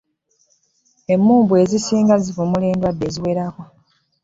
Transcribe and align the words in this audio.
Emmumbwa 1.13 1.55
ezisinga 1.63 2.15
zivumula 2.23 2.65
endwadde 2.71 3.03
eziwerako. 3.09 3.63